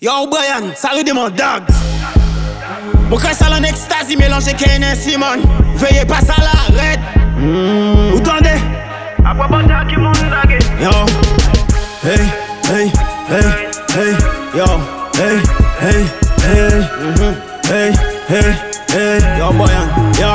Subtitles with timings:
[0.00, 1.64] Yo Brian, salut de mon dog
[3.10, 5.42] Mon sale en extasie mélangé Kane et Simon
[5.74, 7.00] Veuillez pas à l'arrête.
[7.36, 8.12] Mmh.
[8.12, 8.60] Vous tendez.
[10.80, 10.90] Yo.
[12.04, 12.20] Hey,
[12.70, 12.92] hey,
[13.28, 13.42] hey,
[13.96, 14.14] hey.
[14.54, 14.66] Yo,
[15.14, 15.42] hey,
[15.80, 16.04] hey,
[16.44, 16.80] hey.
[17.02, 17.34] Mm-hmm.
[17.64, 17.92] Hey,
[18.28, 18.54] hey,
[18.90, 19.18] hey.
[19.36, 19.88] Yo Brian,
[20.20, 20.30] yo.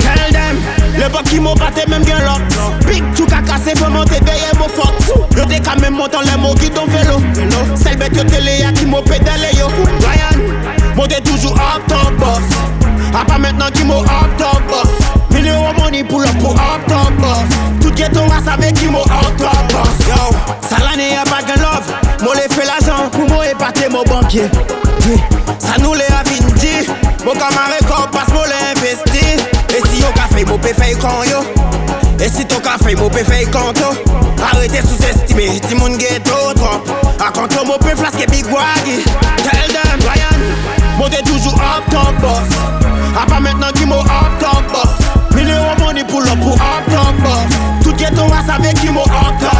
[0.00, 0.56] Tell them
[0.98, 1.99] Le qui m'ont batté même
[5.50, 6.86] Gade ka men montan le mo gidon
[9.58, 9.66] yo
[10.06, 10.38] Ryan,
[11.08, 12.46] de toujou up top boss
[13.12, 14.86] A pa maintenant ki mo up top boss
[15.30, 17.50] Million money pull up pou up top boss
[17.80, 20.30] Tout ghetto wa save ki mo up top boss Yo,
[20.68, 21.86] salane ya bag and love.
[22.22, 24.46] Mo le fe l'ajan pou mo epate mo bankye
[25.58, 26.86] Sa nou le avindi
[27.24, 29.26] Mo kamare kon pas mo le investi.
[29.74, 30.70] E si yo ka fey mo pe
[31.26, 31.42] yo.
[32.20, 33.10] E si ton ka fey mo
[34.42, 36.82] Arrêtez sous-estimer, ti moun ghetto trop.
[37.20, 39.04] Akant yo mou pe flaske bigwagi
[39.44, 40.40] Tell them, Ryan,
[40.98, 42.56] monte toujou up top boss.
[43.16, 44.96] A pa maintenant ki mou up top boss.
[45.34, 47.58] Milyon mouni pou lop pou up top boss.
[47.84, 49.59] Tout ghetto a save ki mou up top.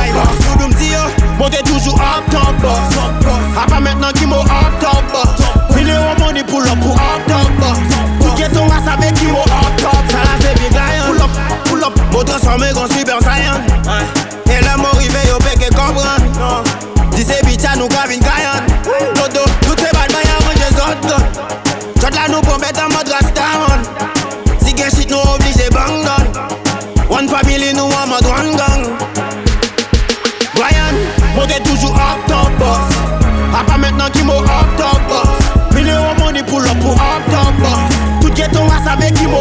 [38.91, 39.41] savez qui m'a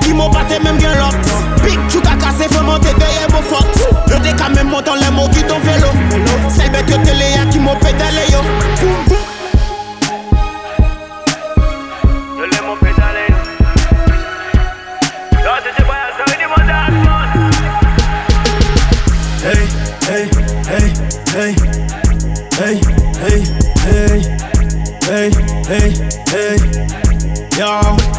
[0.00, 1.18] qui m'a batté même bien l'autre.
[1.64, 3.66] Big tu t'as cassé vraiment t'es derrière mon fuck
[4.08, 5.88] Je t'ai quand même montant les mots qui ton vélo
[6.48, 8.40] C'est bête que t'es qui m'a pédalé yo.
[8.80, 9.26] Boum boum.
[27.58, 28.15] yo.